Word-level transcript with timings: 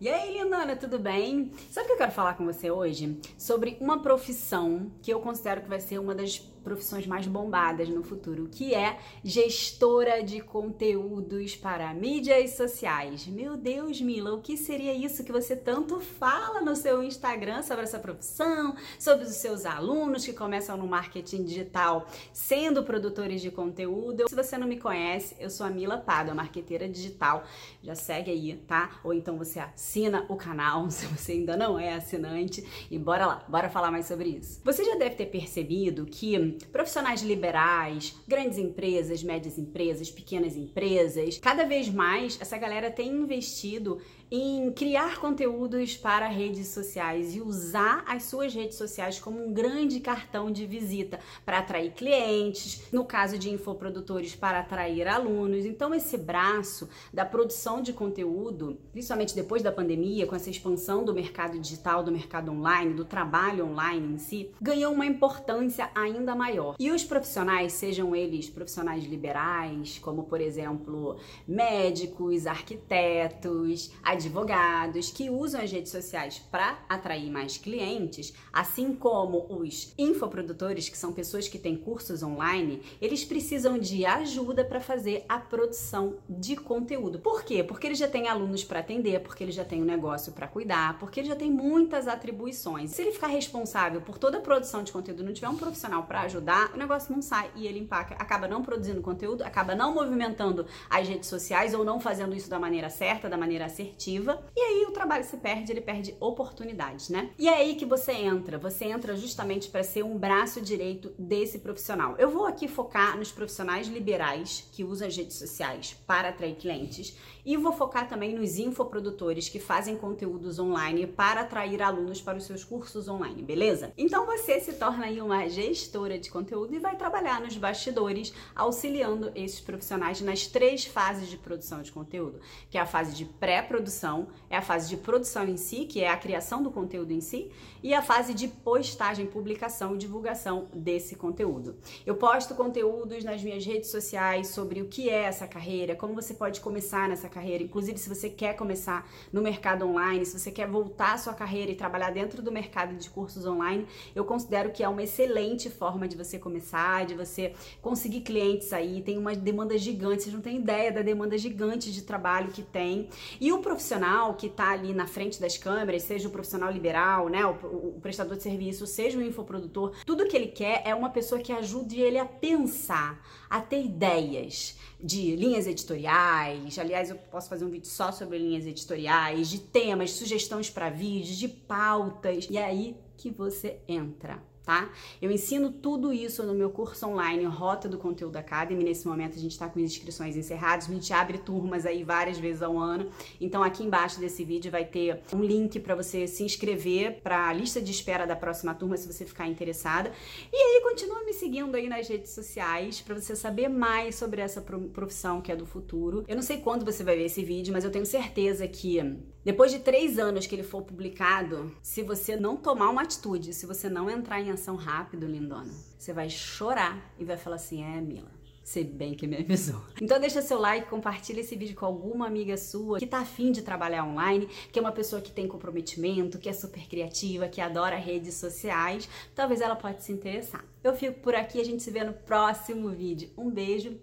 E 0.00 0.08
aí, 0.08 0.32
lindona, 0.32 0.76
tudo 0.76 0.96
bem? 0.96 1.50
Sabe 1.72 1.86
o 1.86 1.86
que 1.88 1.92
eu 1.94 1.98
quero 1.98 2.12
falar 2.12 2.34
com 2.34 2.44
você 2.44 2.70
hoje? 2.70 3.18
Sobre 3.36 3.76
uma 3.80 4.00
profissão 4.00 4.92
que 5.02 5.12
eu 5.12 5.18
considero 5.18 5.60
que 5.60 5.68
vai 5.68 5.80
ser 5.80 5.98
uma 5.98 6.14
das 6.14 6.38
profissões 6.62 7.06
mais 7.06 7.26
bombadas 7.26 7.88
no 7.88 8.02
futuro, 8.02 8.48
que 8.50 8.74
é 8.74 8.98
gestora 9.22 10.22
de 10.22 10.40
conteúdos 10.40 11.56
para 11.56 11.92
mídias 11.94 12.50
sociais. 12.50 13.26
Meu 13.26 13.56
Deus, 13.56 14.00
Mila, 14.00 14.34
o 14.34 14.40
que 14.40 14.56
seria 14.56 14.92
isso 14.92 15.24
que 15.24 15.32
você 15.32 15.56
tanto 15.56 16.00
fala 16.00 16.60
no 16.60 16.74
seu 16.76 17.02
Instagram 17.02 17.62
sobre 17.62 17.84
essa 17.84 17.98
profissão, 17.98 18.74
sobre 18.98 19.24
os 19.24 19.34
seus 19.34 19.64
alunos 19.64 20.24
que 20.24 20.32
começam 20.32 20.76
no 20.76 20.86
marketing 20.86 21.44
digital 21.44 22.06
sendo 22.32 22.82
produtores 22.82 23.40
de 23.40 23.50
conteúdo? 23.50 24.28
Se 24.28 24.34
você 24.34 24.56
não 24.58 24.66
me 24.66 24.78
conhece, 24.78 25.36
eu 25.38 25.50
sou 25.50 25.66
a 25.66 25.70
Mila 25.70 25.98
Pado, 25.98 26.34
marqueteira 26.34 26.88
digital. 26.88 27.44
Já 27.82 27.94
segue 27.94 28.30
aí, 28.30 28.56
tá? 28.66 29.00
Ou 29.04 29.12
então 29.12 29.36
você 29.38 29.58
assina 29.58 30.24
o 30.28 30.36
canal 30.36 30.90
se 30.90 31.06
você 31.06 31.32
ainda 31.32 31.56
não 31.56 31.78
é 31.78 31.94
assinante 31.94 32.66
e 32.90 32.98
bora 32.98 33.26
lá, 33.26 33.44
bora 33.48 33.68
falar 33.68 33.90
mais 33.90 34.06
sobre 34.06 34.30
isso. 34.30 34.60
Você 34.64 34.84
já 34.84 34.96
deve 34.96 35.14
ter 35.14 35.26
percebido 35.26 36.06
que 36.06 36.57
profissionais 36.66 37.22
liberais, 37.22 38.14
grandes 38.26 38.58
empresas, 38.58 39.22
médias 39.22 39.58
empresas, 39.58 40.10
pequenas 40.10 40.56
empresas, 40.56 41.38
cada 41.38 41.64
vez 41.64 41.88
mais 41.88 42.38
essa 42.40 42.56
galera 42.56 42.90
tem 42.90 43.08
investido 43.08 44.00
em 44.30 44.70
criar 44.72 45.18
conteúdos 45.18 45.96
para 45.96 46.28
redes 46.28 46.68
sociais 46.68 47.34
e 47.34 47.40
usar 47.40 48.04
as 48.06 48.24
suas 48.24 48.54
redes 48.54 48.76
sociais 48.76 49.18
como 49.18 49.42
um 49.42 49.52
grande 49.52 50.00
cartão 50.00 50.50
de 50.50 50.66
visita 50.66 51.18
para 51.46 51.58
atrair 51.58 51.92
clientes, 51.92 52.82
no 52.92 53.04
caso 53.04 53.38
de 53.38 53.50
infoprodutores, 53.50 54.34
para 54.34 54.60
atrair 54.60 55.08
alunos. 55.08 55.64
Então, 55.64 55.94
esse 55.94 56.18
braço 56.18 56.88
da 57.12 57.24
produção 57.24 57.80
de 57.80 57.92
conteúdo, 57.92 58.78
principalmente 58.92 59.34
depois 59.34 59.62
da 59.62 59.72
pandemia, 59.72 60.26
com 60.26 60.36
essa 60.36 60.50
expansão 60.50 61.04
do 61.04 61.14
mercado 61.14 61.58
digital, 61.58 62.02
do 62.02 62.12
mercado 62.12 62.50
online, 62.50 62.92
do 62.92 63.04
trabalho 63.04 63.66
online 63.66 64.14
em 64.14 64.18
si, 64.18 64.50
ganhou 64.60 64.92
uma 64.92 65.06
importância 65.06 65.90
ainda 65.94 66.34
maior. 66.38 66.76
E 66.78 66.90
os 66.90 67.04
profissionais, 67.04 67.72
sejam 67.72 68.14
eles 68.16 68.48
profissionais 68.48 69.04
liberais, 69.04 69.98
como 69.98 70.22
por 70.22 70.40
exemplo 70.40 71.18
médicos, 71.46 72.46
arquitetos, 72.46 73.90
advogados 74.02 75.10
que 75.10 75.28
usam 75.28 75.60
as 75.60 75.72
redes 75.72 75.90
sociais 75.90 76.38
para 76.50 76.78
atrair 76.88 77.30
mais 77.30 77.58
clientes, 77.58 78.32
assim 78.52 78.94
como 78.94 79.46
os 79.50 79.92
infoprodutores, 79.98 80.88
que 80.88 80.96
são 80.96 81.12
pessoas 81.12 81.48
que 81.48 81.58
têm 81.58 81.76
cursos 81.76 82.22
online, 82.22 82.82
eles 83.00 83.24
precisam 83.24 83.78
de 83.78 84.06
ajuda 84.06 84.64
para 84.64 84.80
fazer 84.80 85.24
a 85.28 85.38
produção 85.38 86.16
de 86.28 86.54
conteúdo. 86.56 87.18
Por 87.18 87.42
quê? 87.42 87.64
Porque 87.64 87.86
eles 87.86 87.98
já 87.98 88.08
têm 88.08 88.28
alunos 88.28 88.62
para 88.62 88.80
atender, 88.80 89.20
porque 89.20 89.42
eles 89.42 89.54
já 89.54 89.64
têm 89.64 89.82
um 89.82 89.86
negócio 89.86 90.32
para 90.32 90.46
cuidar, 90.46 90.98
porque 90.98 91.20
eles 91.20 91.28
já 91.28 91.36
têm 91.36 91.50
muitas 91.50 92.06
atribuições. 92.06 92.90
Se 92.90 93.02
ele 93.02 93.12
ficar 93.12 93.28
responsável 93.28 94.00
por 94.00 94.18
toda 94.18 94.38
a 94.38 94.40
produção 94.40 94.82
de 94.82 94.92
conteúdo 94.92 95.24
não 95.24 95.32
tiver 95.32 95.48
um 95.48 95.56
profissional 95.56 96.04
para 96.04 96.27
ajudar, 96.28 96.72
o 96.74 96.76
negócio 96.78 97.12
não 97.12 97.20
sai 97.20 97.50
e 97.56 97.66
ele 97.66 97.80
empaca, 97.80 98.14
acaba 98.14 98.46
não 98.46 98.62
produzindo 98.62 99.00
conteúdo, 99.00 99.42
acaba 99.42 99.74
não 99.74 99.92
movimentando 99.92 100.66
as 100.88 101.08
redes 101.08 101.28
sociais 101.28 101.74
ou 101.74 101.84
não 101.84 102.00
fazendo 102.00 102.34
isso 102.34 102.48
da 102.48 102.58
maneira 102.58 102.88
certa, 102.88 103.28
da 103.28 103.36
maneira 103.36 103.64
assertiva 103.66 104.42
e 104.56 104.60
aí 104.60 104.86
o 104.86 104.92
trabalho 104.92 105.24
se 105.24 105.36
perde, 105.36 105.72
ele 105.72 105.80
perde 105.80 106.14
oportunidades, 106.20 107.08
né? 107.08 107.30
E 107.38 107.48
é 107.48 107.54
aí 107.54 107.74
que 107.74 107.86
você 107.86 108.12
entra, 108.12 108.58
você 108.58 108.86
entra 108.86 109.16
justamente 109.16 109.68
para 109.68 109.82
ser 109.82 110.04
um 110.04 110.16
braço 110.16 110.60
direito 110.60 111.12
desse 111.18 111.58
profissional. 111.58 112.14
Eu 112.18 112.30
vou 112.30 112.46
aqui 112.46 112.68
focar 112.68 113.16
nos 113.16 113.32
profissionais 113.32 113.88
liberais 113.88 114.68
que 114.72 114.84
usam 114.84 115.08
as 115.08 115.16
redes 115.16 115.36
sociais 115.36 115.96
para 116.06 116.28
atrair 116.28 116.56
clientes 116.56 117.16
e 117.44 117.56
vou 117.56 117.72
focar 117.72 118.06
também 118.08 118.34
nos 118.34 118.58
infoprodutores 118.58 119.48
que 119.48 119.58
fazem 119.58 119.96
conteúdos 119.96 120.58
online 120.58 121.06
para 121.06 121.40
atrair 121.40 121.80
alunos 121.80 122.20
para 122.20 122.36
os 122.36 122.44
seus 122.44 122.62
cursos 122.62 123.08
online, 123.08 123.42
beleza? 123.42 123.92
Então 123.96 124.26
você 124.26 124.60
se 124.60 124.74
torna 124.74 125.06
aí 125.06 125.20
uma 125.20 125.48
gestora 125.48 126.17
de 126.18 126.30
conteúdo 126.30 126.74
e 126.74 126.78
vai 126.78 126.96
trabalhar 126.96 127.40
nos 127.40 127.56
bastidores, 127.56 128.32
auxiliando 128.54 129.32
esses 129.34 129.60
profissionais 129.60 130.20
nas 130.20 130.46
três 130.46 130.84
fases 130.84 131.28
de 131.28 131.36
produção 131.36 131.82
de 131.82 131.92
conteúdo, 131.92 132.40
que 132.70 132.76
é 132.76 132.80
a 132.80 132.86
fase 132.86 133.14
de 133.14 133.24
pré-produção 133.24 133.78
produção, 133.78 134.26
é 134.50 134.56
a 134.56 134.62
fase 134.62 134.88
de 134.88 134.96
produção 134.96 135.46
em 135.46 135.56
si, 135.56 135.84
que 135.84 136.00
é 136.00 136.08
a 136.08 136.16
criação 136.16 136.62
do 136.62 136.70
conteúdo 136.70 137.12
em 137.12 137.20
si, 137.20 137.50
e 137.80 137.94
a 137.94 138.02
fase 138.02 138.34
de 138.34 138.48
postagem, 138.48 139.26
publicação 139.26 139.94
e 139.94 139.98
divulgação 139.98 140.66
desse 140.74 141.14
conteúdo. 141.14 141.76
Eu 142.04 142.16
posto 142.16 142.54
conteúdos 142.54 143.22
nas 143.22 143.42
minhas 143.42 143.64
redes 143.64 143.90
sociais 143.90 144.48
sobre 144.48 144.82
o 144.82 144.88
que 144.88 145.08
é 145.08 145.22
essa 145.22 145.46
carreira, 145.46 145.94
como 145.94 146.12
você 146.12 146.34
pode 146.34 146.60
começar 146.60 147.08
nessa 147.08 147.28
carreira, 147.28 147.62
inclusive 147.62 147.98
se 147.98 148.08
você 148.08 148.28
quer 148.28 148.54
começar 148.56 149.08
no 149.32 149.40
mercado 149.40 149.86
online, 149.86 150.26
se 150.26 150.38
você 150.38 150.50
quer 150.50 150.66
voltar 150.66 151.14
a 151.14 151.18
sua 151.18 151.34
carreira 151.34 151.70
e 151.70 151.76
trabalhar 151.76 152.10
dentro 152.10 152.42
do 152.42 152.50
mercado 152.50 152.96
de 152.96 153.08
cursos 153.10 153.46
online, 153.46 153.86
eu 154.14 154.24
considero 154.24 154.72
que 154.72 154.82
é 154.82 154.88
uma 154.88 155.02
excelente 155.02 155.70
forma 155.70 156.07
de 156.08 156.16
você 156.16 156.38
começar, 156.38 157.06
de 157.06 157.14
você 157.14 157.52
conseguir 157.82 158.22
clientes 158.22 158.72
aí, 158.72 159.02
tem 159.02 159.18
uma 159.18 159.34
demanda 159.34 159.76
gigante, 159.76 160.24
vocês 160.24 160.34
não 160.34 160.40
têm 160.40 160.56
ideia 160.56 160.90
da 160.90 161.02
demanda 161.02 161.36
gigante 161.36 161.92
de 161.92 162.02
trabalho 162.02 162.50
que 162.50 162.62
tem. 162.62 163.08
E 163.40 163.52
o 163.52 163.60
profissional 163.60 164.34
que 164.34 164.46
está 164.46 164.70
ali 164.70 164.92
na 164.92 165.06
frente 165.06 165.40
das 165.40 165.56
câmeras, 165.56 166.02
seja 166.02 166.28
o 166.28 166.30
profissional 166.30 166.70
liberal, 166.70 167.28
né, 167.28 167.44
o, 167.44 167.50
o, 167.50 168.00
prestador 168.00 168.36
de 168.36 168.42
serviço, 168.42 168.86
seja 168.86 169.18
o 169.18 169.22
infoprodutor, 169.22 169.94
tudo 170.04 170.26
que 170.26 170.36
ele 170.36 170.48
quer 170.48 170.82
é 170.84 170.94
uma 170.94 171.10
pessoa 171.10 171.40
que 171.40 171.52
ajude 171.52 172.00
ele 172.00 172.18
a 172.18 172.24
pensar, 172.24 173.22
a 173.48 173.60
ter 173.60 173.84
ideias 173.84 174.76
de 175.00 175.36
linhas 175.36 175.66
editoriais. 175.66 176.78
Aliás, 176.78 177.10
eu 177.10 177.16
posso 177.16 177.48
fazer 177.48 177.64
um 177.64 177.70
vídeo 177.70 177.88
só 177.88 178.10
sobre 178.10 178.38
linhas 178.38 178.66
editoriais, 178.66 179.48
de 179.48 179.60
temas, 179.60 180.12
sugestões 180.12 180.68
para 180.70 180.90
vídeos, 180.90 181.36
de 181.36 181.48
pautas. 181.48 182.48
E 182.50 182.56
é 182.56 182.64
aí 182.64 182.96
que 183.16 183.30
você 183.30 183.80
entra 183.86 184.42
tá? 184.68 184.90
Eu 185.22 185.30
ensino 185.30 185.72
tudo 185.72 186.12
isso 186.12 186.42
no 186.42 186.52
meu 186.52 186.68
curso 186.68 187.06
online 187.06 187.42
Rota 187.44 187.88
do 187.88 187.96
Conteúdo 187.96 188.36
Academy. 188.36 188.84
Nesse 188.84 189.08
momento 189.08 189.38
a 189.38 189.40
gente 189.40 189.52
está 189.52 189.66
com 189.66 189.80
inscrições 189.80 190.36
encerradas, 190.36 190.90
a 190.90 190.92
gente 190.92 191.10
abre 191.10 191.38
turmas 191.38 191.86
aí 191.86 192.04
várias 192.04 192.36
vezes 192.36 192.62
ao 192.62 192.76
ano. 192.76 193.08
Então 193.40 193.62
aqui 193.62 193.82
embaixo 193.82 194.20
desse 194.20 194.44
vídeo 194.44 194.70
vai 194.70 194.84
ter 194.84 195.22
um 195.32 195.42
link 195.42 195.80
para 195.80 195.94
você 195.94 196.26
se 196.26 196.42
inscrever 196.42 197.22
para 197.22 197.48
a 197.48 197.52
lista 197.54 197.80
de 197.80 197.90
espera 197.90 198.26
da 198.26 198.36
próxima 198.36 198.74
turma 198.74 198.98
se 198.98 199.10
você 199.10 199.24
ficar 199.24 199.48
interessada. 199.48 200.12
E 200.52 200.56
aí 200.56 200.82
continua 200.82 201.24
me 201.24 201.32
seguindo 201.32 201.74
aí 201.74 201.88
nas 201.88 202.06
redes 202.06 202.32
sociais 202.32 203.00
para 203.00 203.18
você 203.18 203.34
saber 203.34 203.68
mais 203.68 204.16
sobre 204.16 204.42
essa 204.42 204.60
profissão 204.60 205.40
que 205.40 205.50
é 205.50 205.56
do 205.56 205.64
futuro. 205.64 206.24
Eu 206.28 206.36
não 206.36 206.42
sei 206.42 206.58
quando 206.58 206.84
você 206.84 207.02
vai 207.02 207.16
ver 207.16 207.24
esse 207.24 207.42
vídeo, 207.42 207.72
mas 207.72 207.84
eu 207.84 207.90
tenho 207.90 208.04
certeza 208.04 208.68
que 208.68 208.98
depois 209.48 209.72
de 209.72 209.78
três 209.78 210.18
anos 210.18 210.46
que 210.46 210.54
ele 210.54 210.62
for 210.62 210.82
publicado, 210.82 211.74
se 211.80 212.02
você 212.02 212.36
não 212.36 212.54
tomar 212.54 212.90
uma 212.90 213.00
atitude, 213.00 213.54
se 213.54 213.64
você 213.64 213.88
não 213.88 214.10
entrar 214.10 214.42
em 214.42 214.50
ação 214.50 214.76
rápido, 214.76 215.26
lindona, 215.26 215.72
você 215.98 216.12
vai 216.12 216.28
chorar 216.28 217.14
e 217.18 217.24
vai 217.24 217.38
falar 217.38 217.56
assim: 217.56 217.82
é, 217.82 217.98
Mila. 217.98 218.30
Sei 218.62 218.84
bem 218.84 219.14
que 219.14 219.26
me 219.26 219.38
avisou. 219.38 219.82
Então 220.02 220.20
deixa 220.20 220.42
seu 220.42 220.58
like, 220.58 220.90
compartilha 220.90 221.40
esse 221.40 221.56
vídeo 221.56 221.74
com 221.74 221.86
alguma 221.86 222.26
amiga 222.26 222.58
sua 222.58 222.98
que 222.98 223.06
tá 223.06 223.20
afim 223.20 223.50
de 223.50 223.62
trabalhar 223.62 224.04
online, 224.04 224.46
que 224.70 224.78
é 224.78 224.82
uma 224.82 224.92
pessoa 224.92 225.22
que 225.22 225.32
tem 225.32 225.48
comprometimento, 225.48 226.38
que 226.38 226.50
é 226.50 226.52
super 226.52 226.86
criativa, 226.86 227.48
que 227.48 227.62
adora 227.62 227.96
redes 227.96 228.34
sociais. 228.34 229.08
Talvez 229.34 229.62
ela 229.62 229.76
pode 229.76 230.04
se 230.04 230.12
interessar. 230.12 230.62
Eu 230.84 230.94
fico 230.94 231.20
por 231.20 231.34
aqui, 231.34 231.58
a 231.58 231.64
gente 231.64 231.82
se 231.82 231.90
vê 231.90 232.04
no 232.04 232.12
próximo 232.12 232.90
vídeo. 232.90 233.30
Um 233.34 233.48
beijo, 233.50 233.98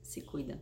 se 0.00 0.20
cuida. 0.20 0.60